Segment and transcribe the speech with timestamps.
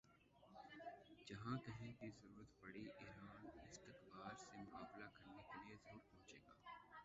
[1.27, 6.55] جہاں کہیں بھی ضرورت پڑی ایران استکبار سے مقابلہ کرنے کے لئے ضرور پہنچے گا